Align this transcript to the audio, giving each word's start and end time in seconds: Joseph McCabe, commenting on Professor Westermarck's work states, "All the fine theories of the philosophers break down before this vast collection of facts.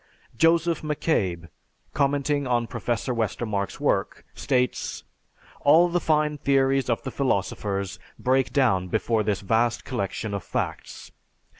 Joseph 0.35 0.81
McCabe, 0.81 1.47
commenting 1.93 2.47
on 2.47 2.65
Professor 2.65 3.13
Westermarck's 3.13 3.79
work 3.79 4.25
states, 4.33 5.03
"All 5.59 5.89
the 5.89 5.99
fine 5.99 6.39
theories 6.39 6.89
of 6.89 7.03
the 7.03 7.11
philosophers 7.11 7.99
break 8.17 8.51
down 8.51 8.87
before 8.87 9.21
this 9.21 9.41
vast 9.41 9.85
collection 9.85 10.33
of 10.33 10.43
facts. 10.43 11.11